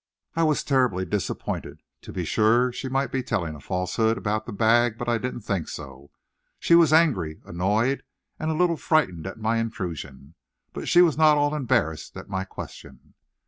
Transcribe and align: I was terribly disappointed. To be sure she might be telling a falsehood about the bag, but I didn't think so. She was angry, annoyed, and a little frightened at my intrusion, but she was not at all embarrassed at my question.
I 0.35 0.41
was 0.41 0.63
terribly 0.63 1.05
disappointed. 1.05 1.83
To 2.01 2.11
be 2.11 2.25
sure 2.25 2.71
she 2.71 2.89
might 2.89 3.11
be 3.11 3.21
telling 3.21 3.53
a 3.53 3.59
falsehood 3.59 4.17
about 4.17 4.47
the 4.47 4.51
bag, 4.51 4.97
but 4.97 5.07
I 5.07 5.19
didn't 5.19 5.41
think 5.41 5.69
so. 5.69 6.09
She 6.57 6.73
was 6.73 6.91
angry, 6.91 7.39
annoyed, 7.45 8.01
and 8.39 8.49
a 8.49 8.55
little 8.55 8.77
frightened 8.77 9.27
at 9.27 9.37
my 9.37 9.57
intrusion, 9.57 10.33
but 10.73 10.87
she 10.87 11.03
was 11.03 11.19
not 11.19 11.33
at 11.33 11.37
all 11.37 11.53
embarrassed 11.53 12.17
at 12.17 12.29
my 12.29 12.45
question. 12.45 13.13